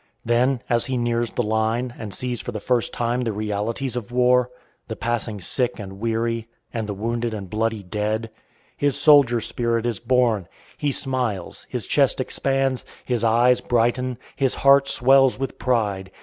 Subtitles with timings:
[0.25, 4.11] Then, as he nears the line, and sees for the first time the realities of
[4.11, 4.49] war,
[4.87, 8.31] the passing sick and weary, and the wounded and bloody dead,
[8.75, 14.87] his soldier spirit is born; he smiles, his chest expands, his eyes brighten, his heart
[14.87, 16.09] swells with pride.